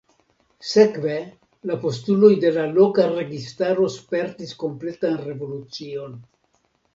[0.67, 1.17] Sekve
[1.71, 6.19] la postuloj de la loka registaro spertis kompletan revolucion.